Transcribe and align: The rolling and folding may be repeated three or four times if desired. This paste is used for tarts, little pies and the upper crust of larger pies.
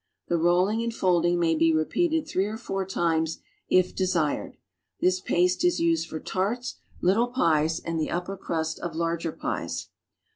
The 0.29 0.37
rolling 0.39 0.81
and 0.81 0.91
folding 0.91 1.39
may 1.39 1.53
be 1.53 1.71
repeated 1.71 2.27
three 2.27 2.47
or 2.47 2.57
four 2.57 2.87
times 2.87 3.37
if 3.69 3.93
desired. 3.93 4.57
This 4.99 5.19
paste 5.21 5.63
is 5.63 5.79
used 5.79 6.07
for 6.09 6.19
tarts, 6.19 6.77
little 7.01 7.27
pies 7.27 7.79
and 7.79 7.99
the 7.99 8.09
upper 8.09 8.35
crust 8.35 8.79
of 8.79 8.95
larger 8.95 9.31
pies. 9.31 9.89